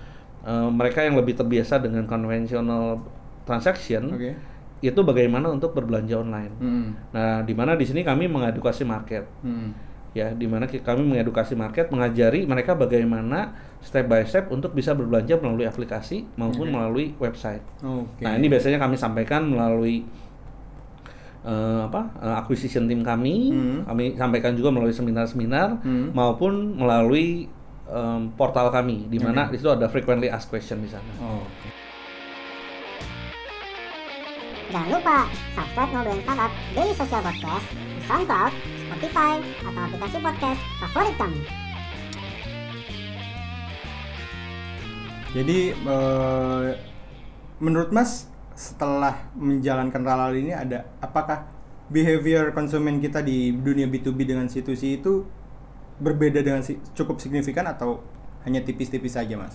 eh, 0.41 0.69
mereka 0.71 1.03
yang 1.03 1.17
lebih 1.17 1.35
terbiasa 1.35 1.79
dengan 1.79 2.07
konvensional 2.07 3.03
transaction 3.43 4.13
Oke. 4.13 4.37
itu 4.81 5.01
bagaimana 5.03 5.49
untuk 5.49 5.75
berbelanja 5.75 6.15
online. 6.17 6.53
Hmm. 6.55 6.89
Nah, 7.11 7.43
di 7.43 7.51
mana 7.53 7.75
di 7.75 7.83
sini 7.83 8.01
kami 8.03 8.25
mengedukasi 8.27 8.85
market 8.85 9.27
Hmm. 9.43 9.75
Ya 10.19 10.29
di 10.31 10.45
mana 10.45 10.67
ki- 10.67 10.83
kami 10.83 11.01
mengedukasi 11.01 11.55
market 11.55 11.89
mengajari 11.89 12.43
mereka 12.43 12.75
bagaimana 12.75 13.55
step 13.79 14.05
by 14.05 14.23
step 14.23 14.51
untuk 14.51 14.73
bisa 14.73 14.91
berbelanja 14.93 15.39
melalui 15.39 15.65
aplikasi 15.65 16.27
maupun 16.35 16.69
melalui 16.69 17.15
website. 17.17 17.63
Oke. 17.79 18.21
Nah, 18.21 18.35
ini 18.35 18.47
biasanya 18.47 18.77
kami 18.77 18.95
sampaikan 18.95 19.47
melalui 19.47 20.03
eh, 21.41 21.81
apa? 21.83 22.11
eh, 22.19 22.35
acquisition 22.37 22.85
team 22.85 23.01
kami. 23.01 23.35
Hmm. 23.49 23.79
Kami 23.85 24.05
sampaikan 24.15 24.53
juga 24.53 24.69
melalui 24.69 24.93
seminar-seminar 24.93 25.79
Hmm. 25.81 26.11
maupun 26.11 26.75
melalui 26.75 27.47
em, 27.87 28.29
portal 28.35 28.69
kami 28.69 29.07
di 29.07 29.17
mana 29.17 29.47
di 29.47 29.57
situ 29.57 29.71
ada 29.71 29.87
frequently 29.87 30.29
asked 30.29 30.49
question 30.49 30.77
di 30.79 30.91
sana. 30.91 31.09
Oke. 31.23 31.69
Jangan 34.69 34.89
lupa 34.93 35.25
subscribe 35.57 35.91
Ngobrolin 35.91 36.21
Startup 36.21 36.53
Daily 36.77 36.93
Social 36.93 37.23
Podcast 37.25 37.67
di 37.73 38.03
SoundCloud, 38.05 38.53
Spotify, 38.99 39.39
atau 39.63 39.83
aplikasi 39.87 40.19
podcast 40.19 40.61
favorit 40.83 41.15
kamu. 41.15 41.41
Jadi 45.39 45.59
eh, 45.71 46.69
menurut 47.63 47.95
Mas 47.95 48.27
setelah 48.59 49.31
menjalankan 49.39 50.03
halal 50.03 50.35
ini 50.35 50.51
ada 50.51 50.83
apakah 50.99 51.47
behavior 51.87 52.51
konsumen 52.51 52.99
kita 52.99 53.23
di 53.23 53.55
dunia 53.55 53.87
B2B 53.87 54.19
dengan 54.27 54.51
C2C 54.51 54.99
itu 54.99 55.23
berbeda 56.03 56.43
dengan 56.43 56.67
cukup 56.99 57.23
signifikan 57.23 57.71
atau 57.71 58.03
hanya 58.43 58.67
tipis-tipis 58.67 59.15
saja, 59.15 59.39
Mas? 59.39 59.55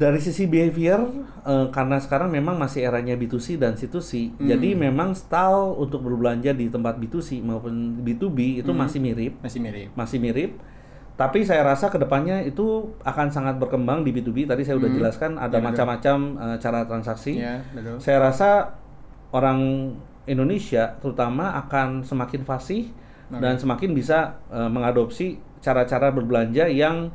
Dari 0.00 0.16
sisi 0.16 0.48
behavior, 0.48 1.12
eh, 1.44 1.68
karena 1.68 2.00
sekarang 2.00 2.32
memang 2.32 2.56
masih 2.56 2.88
eranya 2.88 3.12
B2C 3.12 3.60
dan 3.60 3.76
C2C, 3.76 4.32
Hmm. 4.32 4.48
jadi 4.48 4.72
memang 4.72 5.12
style 5.12 5.76
untuk 5.76 6.00
berbelanja 6.00 6.56
di 6.56 6.72
tempat 6.72 6.96
B2C 6.96 7.44
maupun 7.44 8.00
B2B 8.00 8.64
itu 8.64 8.72
Hmm. 8.72 8.80
masih 8.80 8.96
mirip, 8.96 9.36
Masih 9.44 9.60
mirip. 9.60 9.88
masih 9.92 10.16
mirip. 10.16 10.56
Tapi 11.20 11.44
saya 11.44 11.60
rasa 11.68 11.92
ke 11.92 12.00
depannya 12.00 12.40
itu 12.40 12.96
akan 13.04 13.28
sangat 13.28 13.60
berkembang 13.60 14.00
di 14.00 14.08
B2B. 14.08 14.48
Tadi 14.48 14.64
saya 14.64 14.80
udah 14.80 14.88
Hmm. 14.88 14.96
jelaskan 14.96 15.30
ada 15.36 15.60
Ya, 15.60 15.64
macam-macam 15.68 16.18
eh, 16.40 16.56
cara 16.56 16.80
transaksi. 16.88 17.36
Ya, 17.36 17.60
betul. 17.76 18.00
Saya 18.00 18.24
rasa 18.24 18.80
orang 19.36 19.92
Indonesia 20.24 20.96
terutama 20.96 21.52
akan 21.60 22.08
semakin 22.08 22.40
fasih 22.40 22.88
Oke. 23.28 23.36
dan 23.36 23.60
semakin 23.60 23.92
bisa 23.92 24.40
eh, 24.48 24.70
mengadopsi 24.72 25.36
cara-cara 25.60 26.08
berbelanja 26.08 26.64
yang 26.72 27.12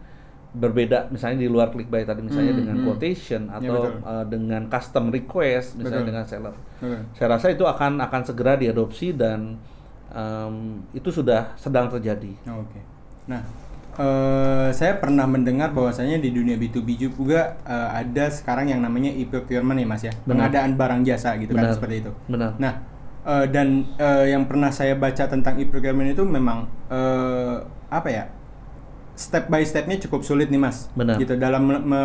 berbeda 0.56 1.12
misalnya 1.12 1.44
di 1.44 1.50
luar 1.52 1.68
clickbait 1.68 2.08
tadi 2.08 2.24
misalnya 2.24 2.52
Hmm, 2.52 2.60
dengan 2.64 2.78
hmm. 2.80 2.86
quotation 2.88 3.42
Ya, 3.46 3.60
atau 3.60 3.82
betul. 3.84 3.94
eh, 4.08 4.26
dengan 4.32 4.62
custom 4.66 5.06
request 5.12 5.68
misalnya 5.76 6.02
Betul. 6.02 6.10
dengan 6.10 6.24
seller. 6.24 6.56
Oke. 6.80 7.00
Saya 7.14 7.28
rasa 7.36 7.48
itu 7.52 7.64
akan 7.64 8.00
akan 8.00 8.22
segera 8.24 8.56
diadopsi 8.56 9.12
dan 9.12 9.60
em, 10.10 10.56
itu 10.92 11.12
sudah 11.12 11.52
sedang 11.56 11.92
terjadi. 11.92 12.32
Oke. 12.48 12.80
Nah, 13.28 13.44
eh, 13.96 14.70
saya 14.72 14.96
pernah 14.96 15.28
mendengar 15.28 15.72
bahwasanya 15.72 16.18
di 16.18 16.32
dunia 16.32 16.56
B2B 16.56 16.96
juga 16.96 17.60
eh, 17.62 17.90
ada 18.02 18.32
sekarang 18.32 18.72
yang 18.72 18.80
namanya 18.80 19.12
e-procurement 19.12 19.76
ya, 19.76 19.88
Mas 19.88 20.04
ya. 20.04 20.14
Benar. 20.24 20.48
Pengadaan 20.52 20.72
barang 20.76 21.02
jasa 21.04 21.36
gitu 21.36 21.52
kan 21.52 21.68
Benar. 21.68 21.76
seperti 21.76 21.96
itu. 22.00 22.12
Benar. 22.28 22.52
Nah, 22.56 22.74
eh, 23.24 23.46
dan 23.52 23.68
eh, 23.98 24.32
yang 24.32 24.48
pernah 24.48 24.72
saya 24.72 24.96
baca 24.96 25.28
tentang 25.28 25.60
e-procurement 25.60 26.08
itu 26.08 26.24
memang 26.24 26.64
eh, 26.88 27.56
apa 27.90 28.10
ya? 28.10 28.26
Step 29.16 29.48
by 29.48 29.64
stepnya 29.64 29.96
cukup 29.98 30.22
sulit 30.22 30.52
nih 30.52 30.60
mas, 30.60 30.92
Benar. 30.92 31.16
gitu 31.16 31.40
dalam 31.40 31.64
me- 31.64 31.80
me- 31.80 32.04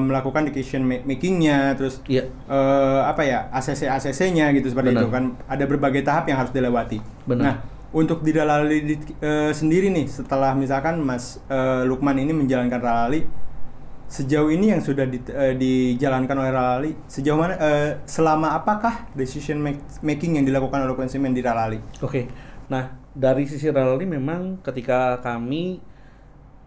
melakukan 0.00 0.46
decision 0.46 0.80
ma- 0.80 1.02
makingnya, 1.02 1.74
terus 1.74 1.98
Iya. 2.06 2.30
eh, 2.46 3.00
apa 3.02 3.22
ya 3.22 3.50
ACC 3.50 3.90
ACC-nya 3.90 4.46
gitu 4.52 4.70
seperti 4.70 4.94
Benar. 4.94 5.02
itu 5.02 5.08
kan 5.10 5.24
ada 5.44 5.64
berbagai 5.66 6.02
tahap 6.02 6.24
yang 6.24 6.38
harus 6.38 6.50
dilewati. 6.50 7.02
Benar. 7.26 7.42
Nah, 7.42 7.54
untuk 7.90 8.22
di 8.22 8.30
Dalali 8.30 8.78
di- 8.80 9.16
eh, 9.18 9.50
sendiri 9.50 9.90
nih 9.90 10.06
setelah 10.06 10.54
misalkan 10.54 10.96
Mas 10.98 11.42
eh, 11.44 11.82
Lukman 11.82 12.14
ini 12.16 12.30
menjalankan 12.30 12.78
Ralali 12.78 13.26
sejauh 14.06 14.48
ini 14.48 14.70
yang 14.70 14.78
sudah 14.78 15.02
di- 15.04 15.18
eh, 15.26 15.56
dijalankan 15.56 16.36
oleh 16.36 16.52
Ralali 16.52 16.90
sejauh 17.06 17.34
mana 17.34 17.56
eh, 17.56 17.90
selama 18.04 18.54
apakah 18.54 19.10
decision 19.12 19.58
make- 19.58 19.82
making 19.98 20.36
yang 20.36 20.44
dilakukan 20.44 20.78
oleh 20.78 20.94
konsumen 20.94 21.32
di 21.32 21.40
Ralali? 21.40 21.82
Oke, 21.98 22.30
nah 22.68 22.86
dari 23.10 23.44
sisi 23.44 23.66
rally 23.66 24.06
memang 24.06 24.62
ketika 24.62 25.18
kami 25.18 25.80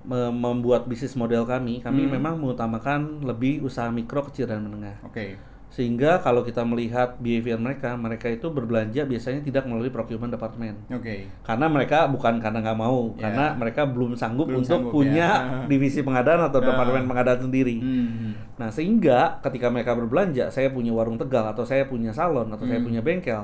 membuat 0.08 0.86
bisnis 0.86 1.14
model 1.14 1.44
kami, 1.44 1.82
kami 1.82 2.06
Hmm. 2.06 2.14
memang 2.14 2.34
mengutamakan 2.38 3.22
lebih 3.22 3.62
usaha 3.62 3.90
mikro, 3.90 4.22
kecil 4.24 4.46
dan 4.46 4.62
menengah. 4.62 5.02
Oke. 5.02 5.36
Sehingga 5.66 6.24
kalau 6.24 6.40
kita 6.40 6.64
melihat 6.64 7.20
behavior 7.20 7.60
mereka, 7.60 8.00
mereka 8.00 8.32
itu 8.32 8.48
berbelanja 8.48 9.04
biasanya 9.04 9.44
tidak 9.44 9.68
melalui 9.68 9.92
procurement 9.92 10.32
department. 10.32 10.78
Oke. 10.88 11.28
Karena 11.44 11.68
mereka 11.68 12.08
bukan 12.08 12.40
karena 12.40 12.64
nggak 12.64 12.80
mau, 12.80 13.12
Ya. 13.12 13.28
karena 13.28 13.46
mereka 13.54 13.84
belum 13.84 14.16
sanggup 14.16 14.48
Belum 14.48 14.64
untuk 14.64 14.72
sanggup, 14.88 14.94
punya 14.94 15.28
ya. 15.28 15.68
divisi 15.72 16.00
pengadaan 16.00 16.48
atau 16.48 16.64
Ah. 16.64 16.66
departemen 16.66 17.04
pengadaan 17.06 17.42
sendiri. 17.42 17.76
Hmm. 17.84 18.32
Nah, 18.56 18.72
sehingga 18.72 19.44
ketika 19.44 19.68
mereka 19.68 19.92
berbelanja, 19.92 20.48
saya 20.48 20.72
punya 20.72 20.96
warung 20.96 21.20
Tegal 21.20 21.44
atau 21.44 21.68
saya 21.68 21.84
punya 21.84 22.16
salon 22.16 22.48
atau 22.48 22.64
saya 22.64 22.80
Hmm. 22.80 22.88
punya 22.88 23.02
bengkel, 23.04 23.44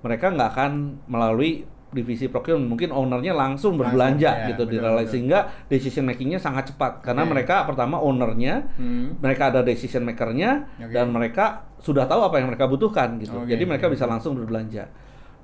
mereka 0.00 0.30
nggak 0.30 0.48
akan 0.54 0.72
melalui 1.08 1.66
divisi 1.92 2.26
procurement. 2.26 2.66
Mungkin 2.66 2.88
ownernya 2.90 3.36
langsung 3.36 3.76
berbelanja 3.76 4.30
ya, 4.32 4.48
gitu 4.50 4.64
di 4.66 4.80
betul, 4.80 4.88
relay 4.88 5.06
sehingga 5.06 5.38
decision 5.68 6.08
makingnya 6.08 6.40
sangat 6.40 6.72
cepat 6.72 7.04
karena 7.04 7.22
Oke. 7.22 7.30
mereka 7.36 7.68
pertama 7.68 8.00
ownernya, 8.00 8.72
Hmm. 8.80 9.20
mereka 9.20 9.52
ada 9.52 9.60
decision 9.60 10.02
makernya 10.02 10.66
Oke. 10.80 10.90
dan 10.90 11.12
mereka 11.12 11.68
sudah 11.78 12.08
tahu 12.08 12.26
apa 12.26 12.40
yang 12.40 12.48
mereka 12.48 12.64
butuhkan 12.66 13.20
gitu. 13.20 13.36
Oke, 13.44 13.52
Jadi 13.52 13.62
mereka 13.68 13.92
bisa 13.92 14.08
langsung 14.08 14.34
berbelanja. 14.34 14.88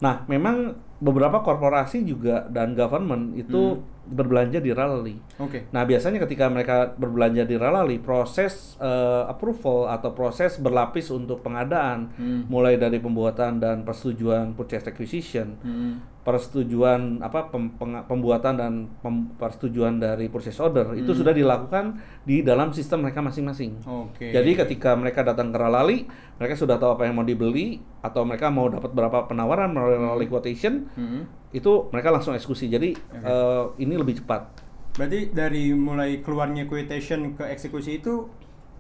Nah, 0.01 0.25
memang 0.27 0.79
beberapa 0.99 1.39
korporasi 1.39 2.03
juga 2.03 2.43
dan 2.45 2.75
government 2.75 3.33
itu 3.33 3.79
Hmm. 3.79 3.97
berbelanja 4.09 4.59
di 4.59 4.73
rally. 4.73 5.21
Oke. 5.37 5.69
Nah, 5.69 5.85
biasanya 5.85 6.19
ketika 6.19 6.49
mereka 6.49 6.91
berbelanja 6.91 7.45
di 7.45 7.55
Ralali, 7.55 8.01
proses 8.01 8.75
eh, 8.79 9.23
approval 9.27 9.85
atau 9.87 10.11
proses 10.11 10.57
berlapis 10.57 11.07
untuk 11.09 11.39
pengadaan, 11.39 12.09
Hmm. 12.11 12.49
mulai 12.49 12.75
dari 12.75 12.99
pembuatan 12.99 13.61
dan 13.61 13.85
persetujuan 13.85 14.57
purchase 14.57 14.89
acquisition, 14.89 15.61
Hmm. 15.61 16.01
persetujuan 16.25 17.21
apa 17.21 17.49
pem- 17.49 17.73
peng- 17.75 18.05
pembuatan 18.05 18.55
dan 18.55 18.73
pem- 18.99 19.29
persetujuan 19.35 19.97
dari 19.97 20.27
purchase 20.27 20.57
order 20.59 20.93
itu 20.95 21.11
Hmm. 21.11 21.21
sudah 21.21 21.33
dilakukan 21.33 21.85
di 22.23 22.41
dalam 22.41 22.73
sistem 22.73 23.03
mereka 23.03 23.21
masing-masing. 23.21 23.77
Oke. 23.85 24.31
Jadi 24.31 24.57
ketika 24.57 24.97
mereka 24.97 25.21
datang 25.21 25.51
ke 25.51 25.59
Ralali, 25.59 26.09
mereka 26.35 26.55
sudah 26.55 26.77
tahu 26.77 26.97
apa 26.97 27.05
yang 27.05 27.15
mau 27.15 27.25
dibeli 27.25 27.77
atau 28.01 28.25
mereka 28.25 28.49
mau 28.49 28.69
dapat 28.69 28.89
berapa 28.91 29.25
penawaran 29.27 29.69
melalui 29.69 30.01
Ralali 30.01 30.27
quotation, 30.27 30.88
Hmm. 30.95 31.25
itu 31.49 31.89
mereka 31.89 32.09
langsung 32.09 32.33
eksekusi. 32.33 32.69
Jadi 32.69 32.93
eh, 32.95 33.65
ini 33.79 33.95
lebih 33.95 34.21
cepat. 34.21 34.49
Berarti 34.95 35.31
dari 35.31 35.73
mulai 35.73 36.21
keluarnya 36.21 36.65
quotation 36.65 37.33
ke 37.33 37.45
eksekusi 37.47 37.99
itu 37.99 38.29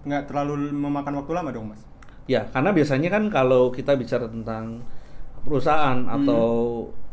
nggak 0.04 0.28
terlalu 0.28 0.70
memakan 0.70 1.18
waktu 1.18 1.32
lama 1.32 1.50
dong 1.50 1.72
mas? 1.72 1.80
Ya, 2.28 2.44
karena 2.48 2.70
biasanya 2.70 3.08
kan 3.08 3.24
kalau 3.28 3.72
kita 3.72 3.96
bicara 3.96 4.28
tentang 4.28 4.84
perusahaan 5.40 5.96
Hmm. 5.96 6.16
atau 6.22 6.44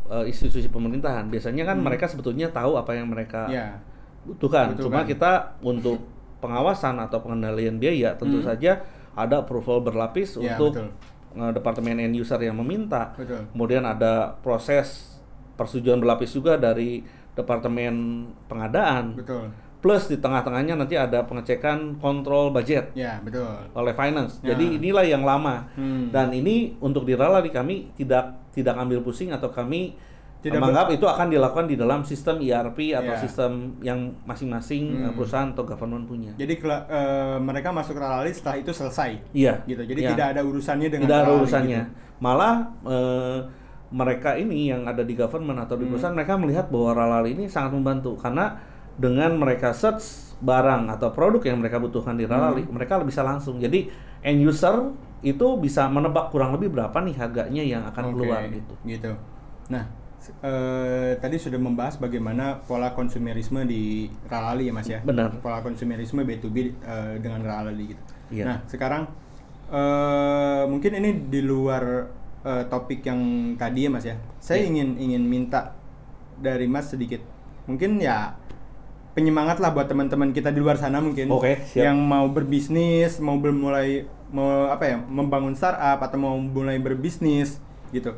uh, 0.06 0.26
institusi 0.26 0.68
pemerintahan, 0.68 1.30
biasanya 1.30 1.64
kan 1.64 1.80
mereka 1.80 2.06
sebetulnya 2.06 2.52
tahu 2.52 2.76
apa 2.76 2.92
yang 2.94 3.08
mereka 3.08 3.48
Ya. 3.48 3.80
butuhkan. 4.28 4.76
Butuhkan. 4.76 4.92
Cuma 4.92 5.08
kita 5.08 5.32
untuk 5.62 6.04
pengawasan 6.44 7.00
atau 7.00 7.24
pengendalian 7.24 7.80
biaya 7.80 8.14
tentu 8.14 8.44
saja 8.44 8.84
ada 9.16 9.42
approval 9.42 9.80
berlapis 9.82 10.36
Hmm. 10.36 10.44
Ya, 10.44 10.60
untuk 10.60 10.76
betul. 10.76 10.90
Departemen 11.52 12.00
end 12.00 12.16
user 12.16 12.40
yang 12.40 12.56
meminta. 12.56 13.12
Betul. 13.14 13.46
Kemudian 13.52 13.84
ada 13.84 14.36
proses 14.40 15.20
persetujuan 15.56 16.00
berlapis 16.00 16.32
juga 16.32 16.56
dari 16.56 17.04
departemen 17.36 18.26
pengadaan. 18.48 19.20
Betul. 19.20 19.52
Plus 19.84 20.10
di 20.10 20.18
tengah-tengahnya 20.18 20.74
nanti 20.74 20.98
ada 20.98 21.22
pengecekan 21.30 22.02
kontrol 22.02 22.50
budget 22.50 22.90
Ya 22.98 23.22
betul. 23.22 23.46
oleh 23.78 23.94
finance. 23.94 24.42
Ya. 24.42 24.56
Jadi 24.58 24.82
inilah 24.82 25.06
yang 25.06 25.22
lama. 25.22 25.70
Hmm. 25.78 26.10
Dan 26.10 26.34
ini 26.34 26.74
untuk 26.82 27.06
di 27.06 27.14
Rala 27.14 27.38
di 27.44 27.54
kami 27.54 27.94
tidak 27.94 28.50
tidak 28.50 28.74
ambil 28.82 29.06
pusing 29.06 29.30
atau 29.30 29.54
kami 29.54 29.94
Tidak 30.46 30.62
menganggap 30.62 30.88
itu 30.94 31.06
akan 31.10 31.28
dilakukan 31.28 31.66
di 31.66 31.76
dalam 31.76 32.00
sistem 32.06 32.38
ERP 32.38 32.94
atau 32.94 33.14
Ya. 33.14 33.20
sistem 33.20 33.52
yang 33.82 34.14
masing-masing 34.24 34.84
Hmm. 34.94 35.06
eh, 35.10 35.14
perusahaan 35.18 35.50
atau 35.50 35.66
government 35.66 36.06
punya. 36.06 36.32
Jadi 36.38 36.54
eh, 36.62 37.38
mereka 37.42 37.74
masuk 37.74 37.98
ke 37.98 38.02
Ralali 38.06 38.30
setelah 38.30 38.62
itu 38.62 38.70
selesai. 38.70 39.12
Iya. 39.34 39.66
Gitu. 39.66 39.82
Jadi 39.82 40.00
Iya. 40.06 40.10
tidak 40.14 40.28
ada 40.38 40.42
urusannya 40.46 40.88
dengan 40.94 41.06
tidak 41.10 41.20
ada 41.26 41.32
urusannya. 41.34 41.82
gitu. 41.90 42.22
Malah 42.22 42.54
eh, 42.86 43.38
mereka 43.90 44.36
ini 44.36 44.70
yang 44.70 44.86
ada 44.86 45.02
di 45.02 45.14
government 45.14 45.66
atau 45.66 45.76
di 45.76 45.86
Hmm. 45.86 45.98
perusahaan 45.98 46.14
mereka 46.14 46.38
melihat 46.38 46.70
bahwa 46.70 46.94
Ralali 46.94 47.34
ini 47.34 47.46
sangat 47.50 47.74
membantu 47.74 48.14
karena 48.16 48.54
dengan 48.96 49.34
mereka 49.36 49.74
search 49.74 50.38
barang 50.40 50.88
atau 50.90 51.10
produk 51.10 51.42
yang 51.42 51.58
mereka 51.58 51.80
butuhkan 51.80 52.14
di 52.14 52.24
Ralali, 52.24 52.64
Hmm. 52.64 52.76
mereka 52.76 53.00
bisa 53.02 53.24
langsung. 53.24 53.58
Jadi 53.58 53.88
end 54.22 54.40
user 54.42 54.94
itu 55.20 55.48
bisa 55.58 55.90
menebak 55.90 56.30
kurang 56.30 56.54
lebih 56.54 56.70
berapa 56.70 56.94
nih 57.02 57.16
harganya 57.16 57.64
yang 57.66 57.82
akan 57.88 58.04
Oke, 58.08 58.14
keluar 58.14 58.42
gitu. 58.46 58.74
Gitu. 58.86 59.12
Nah, 59.68 59.86
eh, 60.42 61.18
tadi 61.18 61.36
sudah 61.36 61.58
membahas 61.58 61.96
bagaimana 61.96 62.62
pola 62.62 62.92
konsumerisme 62.92 63.64
di 63.64 64.06
Ralali 64.26 64.68
ya 64.68 64.74
Mas 64.74 64.88
ya. 64.88 65.00
Benar. 65.02 65.40
Pola 65.40 65.60
konsumerisme 65.60 66.22
B2B 66.22 66.58
eh, 66.58 67.16
dengan 67.20 67.42
Ralali 67.42 67.94
gitu. 67.94 68.02
Iya. 68.32 68.44
Nah, 68.46 68.58
sekarang 68.66 69.06
eh, 69.70 70.64
mungkin 70.66 70.92
ini 70.96 71.10
di 71.28 71.42
luar 71.42 71.84
eh, 72.42 72.64
topik 72.66 73.02
yang 73.02 73.20
tadi 73.56 73.86
ya 73.86 73.90
Mas 73.90 74.06
ya. 74.06 74.16
Saya 74.38 74.62
Iya. 74.62 74.70
ingin 74.72 74.90
ingin 75.00 75.24
minta 75.24 75.74
dari 76.38 76.66
Mas 76.66 76.90
sedikit. 76.90 77.22
Mungkin 77.66 77.98
ya 77.98 78.38
penyemangat 79.16 79.58
lah 79.58 79.72
buat 79.72 79.88
teman-teman 79.88 80.30
kita 80.30 80.52
di 80.52 80.60
luar 80.60 80.76
sana 80.76 81.00
mungkin 81.00 81.32
Oke, 81.32 81.64
siap. 81.64 81.88
yang 81.88 81.98
mau 81.98 82.28
berbisnis, 82.28 83.18
mau 83.24 83.40
mulai 83.40 84.04
mau 84.30 84.68
apa 84.68 84.84
ya, 84.84 84.98
membangun 85.00 85.56
startup 85.56 86.04
atau 86.04 86.18
mau 86.20 86.36
mulai 86.36 86.76
berbisnis 86.78 87.58
gitu. 87.90 88.12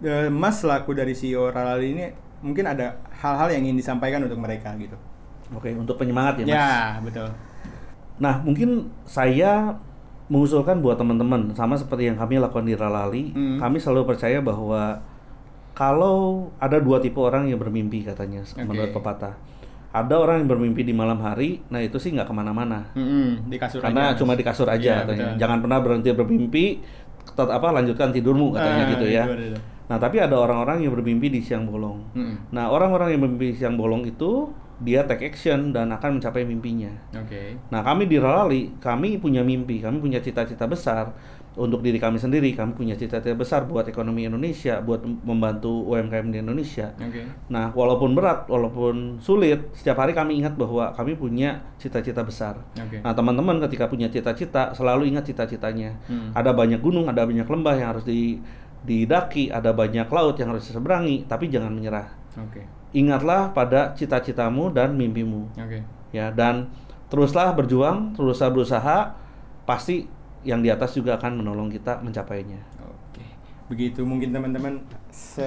Eh, 0.00 0.26
Mas 0.26 0.58
selaku 0.58 0.90
dari 0.90 1.12
CEO 1.12 1.48
Ralali 1.48 1.92
ini 1.92 2.04
mungkin 2.40 2.66
ada 2.66 2.98
hal-hal 3.14 3.52
yang 3.52 3.62
ingin 3.64 3.78
disampaikan 3.78 4.20
untuk 4.20 4.36
mereka 4.36 4.74
gitu. 4.74 4.98
Oke, 5.52 5.70
untuk 5.70 5.94
penyemangat 5.94 6.40
ya, 6.40 6.44
Mas. 6.44 6.52
Ya, 6.52 6.72
betul. 7.00 7.28
Nah, 8.16 8.40
mungkin 8.40 8.90
saya 9.04 9.78
mengusulkan 10.26 10.80
buat 10.80 10.96
teman-teman 10.96 11.52
sama 11.52 11.76
seperti 11.76 12.08
yang 12.08 12.16
kami 12.16 12.40
lakukan 12.40 12.64
di 12.64 12.74
Ralali, 12.74 13.30
Hmm. 13.30 13.60
kami 13.60 13.76
selalu 13.76 14.08
percaya 14.08 14.40
bahwa 14.40 14.98
kalau 15.72 16.48
ada 16.56 16.78
dua 16.78 16.98
tipe 16.98 17.18
orang 17.18 17.46
yang 17.46 17.58
bermimpi 17.58 18.02
katanya 18.02 18.40
menurut 18.56 18.88
Oke. 18.88 18.96
pepatah. 18.98 19.34
Ada 19.90 20.14
orang 20.16 20.42
yang 20.42 20.48
bermimpi 20.50 20.82
di 20.82 20.90
malam 20.90 21.22
hari, 21.22 21.62
nah 21.68 21.78
itu 21.78 22.02
sih 22.02 22.10
nggak 22.10 22.26
ke 22.26 22.34
mana-mana. 22.34 22.82
Mm-mm, 22.92 23.46
di 23.46 23.54
kasur 23.54 23.78
Karena 23.78 24.10
aja, 24.10 24.18
cuma 24.18 24.34
di 24.34 24.42
kasur 24.42 24.66
aja 24.66 24.82
Iya, 24.82 24.94
katanya. 25.06 25.26
betul. 25.30 25.38
Jangan 25.38 25.58
pernah 25.62 25.78
berhenti 25.78 26.08
bermimpi, 26.10 26.64
tetap 27.24 27.48
apa 27.48 27.68
lanjutkan 27.72 28.10
tidurmu 28.10 28.50
katanya 28.50 28.84
Ah, 28.84 28.90
gitu 28.90 29.06
ya. 29.06 29.22
itu. 29.28 29.60
Nah, 29.84 30.00
tapi 30.00 30.16
ada 30.20 30.36
orang-orang 30.40 30.84
yang 30.84 30.92
bermimpi 30.96 31.28
di 31.28 31.40
siang 31.44 31.68
bolong. 31.68 32.00
Mm-mm. 32.16 32.52
Nah, 32.56 32.72
orang-orang 32.72 33.12
yang 33.12 33.20
bermimpi 33.24 33.52
di 33.52 33.56
siang 33.60 33.76
bolong 33.76 34.08
itu 34.08 34.48
dia 34.82 35.06
take 35.06 35.30
action 35.30 35.70
dan 35.70 35.92
akan 35.94 36.18
mencapai 36.18 36.42
mimpinya. 36.42 36.90
Oke. 37.14 37.54
Nah, 37.70 37.84
kami 37.84 38.10
di 38.10 38.18
kami 38.82 39.20
punya 39.22 39.44
mimpi, 39.44 39.78
kami 39.78 40.02
punya 40.02 40.18
cita-cita 40.18 40.66
besar 40.66 41.14
untuk 41.54 41.80
diri 41.86 42.02
kami 42.02 42.18
sendiri. 42.18 42.50
Kami 42.52 42.74
punya 42.74 42.98
cita-cita 42.98 43.34
besar 43.38 43.70
buat 43.70 43.86
ekonomi 43.86 44.26
Indonesia, 44.26 44.82
buat 44.82 45.06
membantu 45.06 45.70
UMKM 45.94 46.34
di 46.34 46.38
Indonesia. 46.42 46.90
Oke. 46.98 47.22
Nah, 47.50 47.70
walaupun 47.70 48.18
berat, 48.18 48.50
walaupun 48.50 49.22
sulit, 49.22 49.70
setiap 49.78 50.02
hari 50.02 50.10
kami 50.10 50.42
ingat 50.42 50.58
bahwa 50.58 50.90
kami 50.90 51.14
punya 51.14 51.62
cita-cita 51.78 52.26
besar. 52.26 52.58
Oke. 52.74 52.98
Nah, 52.98 53.14
teman-teman 53.14 53.62
ketika 53.70 53.86
punya 53.86 54.10
cita-cita, 54.10 54.74
selalu 54.74 55.14
ingat 55.14 55.30
cita-citanya. 55.30 55.94
Hmm. 56.10 56.34
Ada 56.34 56.50
banyak 56.50 56.82
gunung, 56.82 57.06
ada 57.06 57.22
banyak 57.22 57.46
lembah 57.46 57.74
yang 57.78 57.88
harus 57.94 58.04
di, 58.04 58.42
didaki, 58.84 59.48
ada 59.48 59.72
banyak 59.72 60.06
laut 60.08 60.36
yang 60.36 60.52
harus 60.52 60.68
diseberangi, 60.68 61.24
tapi 61.24 61.48
jangan 61.48 61.72
menyerah. 61.72 62.08
Oke. 62.38 62.62
Ingatlah 62.94 63.50
pada 63.50 63.90
cita-citamu 63.98 64.70
dan 64.70 64.94
mimpimu 64.94 65.50
Oke. 65.58 65.82
ya 66.14 66.30
dan 66.30 66.70
teruslah 67.10 67.50
berjuang 67.50 68.14
teruslah 68.14 68.54
berusaha 68.54 69.18
pasti 69.66 70.06
yang 70.46 70.62
di 70.62 70.70
atas 70.70 70.94
juga 70.94 71.18
akan 71.18 71.42
menolong 71.42 71.74
kita 71.74 71.98
mencapainya 72.06 72.62
Oke, 72.78 73.26
begitu 73.66 74.06
mungkin 74.06 74.30
teman-teman 74.30 74.78
se 75.10 75.46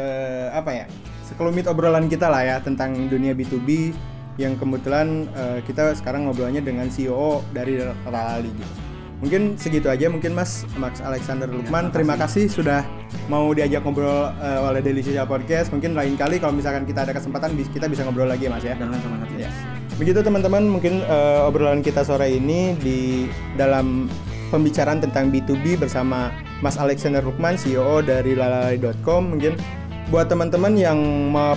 apa 0.51 0.75
ya 0.75 0.85
sekelumit 1.23 1.71
obrolan 1.71 2.11
kita 2.11 2.27
lah 2.27 2.43
ya 2.43 2.55
tentang 2.59 3.07
dunia 3.07 3.31
B2B 3.31 3.95
yang 4.35 4.59
kebetulan 4.59 5.31
eh, 5.31 5.59
kita 5.63 5.95
sekarang 5.95 6.27
ngobrolnya 6.27 6.59
dengan 6.59 6.91
CEO 6.91 7.41
dari 7.55 7.79
Ralali 7.79 8.51
gitu. 8.53 8.86
Mungkin 9.17 9.57
segitu 9.57 9.89
aja 9.89 10.13
mungkin 10.13 10.37
Mas 10.37 10.61
Max 10.77 11.01
Alexander 11.01 11.49
Lukman. 11.49 11.89
Terima 11.89 12.13
kasih 12.13 12.45
sudah 12.45 12.85
mau 13.25 13.49
diajak 13.49 13.81
ngobrol 13.81 14.29
eh, 14.37 14.59
oleh 14.61 14.81
Daily 14.85 15.01
Social 15.01 15.25
Podcast. 15.25 15.73
Mungkin 15.73 15.97
lain 15.97 16.13
kali 16.13 16.37
kalau 16.37 16.53
misalkan 16.53 16.85
kita 16.85 17.01
ada 17.01 17.13
kesempatan 17.17 17.57
kita 17.57 17.89
bisa 17.89 18.05
ngobrol 18.05 18.29
lagi 18.29 18.45
ya 18.45 18.51
Mas 18.53 18.65
ya. 18.65 18.77
dengan 18.77 19.01
semangat 19.01 19.29
Ya. 19.37 19.53
Begitu 19.97 20.21
teman-teman, 20.21 20.65
mungkin 20.69 21.01
eh, 21.01 21.41
obrolan 21.49 21.81
kita 21.81 22.05
sore 22.05 22.29
ini 22.29 22.77
di 22.77 23.29
dalam 23.57 24.05
pembicaraan 24.53 25.01
tentang 25.01 25.33
B2B 25.33 25.81
bersama 25.81 26.29
Mas 26.61 26.77
Alexander 26.77 27.21
Rukman, 27.25 27.57
CEO 27.57 28.05
dari 28.05 28.37
lalali.com. 28.37 29.33
Mungkin 29.33 29.57
buat 30.13 30.29
teman-teman 30.29 30.77
yang 30.77 30.97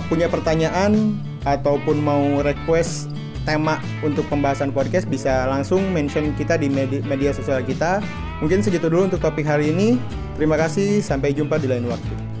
punya 0.09 0.27
pertanyaan 0.27 1.17
ataupun 1.45 1.97
mau 2.01 2.41
request 2.41 3.09
tema 3.43 3.81
untuk 4.01 4.27
pembahasan 4.27 4.73
podcast 4.73 5.05
bisa 5.07 5.47
langsung 5.49 5.81
mention 5.93 6.33
kita 6.37 6.57
di 6.57 6.67
media, 6.67 7.01
media 7.05 7.31
sosial 7.31 7.61
kita. 7.61 8.01
Mungkin 8.41 8.65
segitu 8.65 8.89
dulu 8.89 9.11
untuk 9.13 9.21
topik 9.21 9.45
hari 9.45 9.69
ini. 9.69 10.01
Terima 10.35 10.57
kasih, 10.57 11.05
sampai 11.05 11.37
jumpa 11.37 11.61
di 11.61 11.69
lain 11.69 11.85
waktu. 11.85 12.40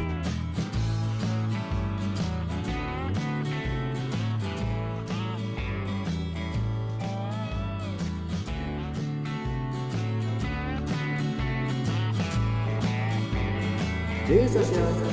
Daily 14.53 14.65
Social 14.65 14.83
Podcast. 14.83 15.10